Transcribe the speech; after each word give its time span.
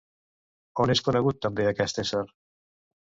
On 0.83 0.93
és 0.95 1.03
conegut 1.09 1.39
també 1.47 1.67
aquest 1.73 2.03
ésser? 2.05 2.27